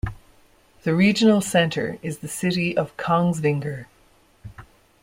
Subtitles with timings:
[0.81, 3.85] The regional center is the city of Kongsvinger.